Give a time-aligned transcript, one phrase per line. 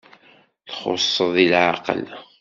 [0.69, 2.05] Txuṣṣeḍ deg leɛqel!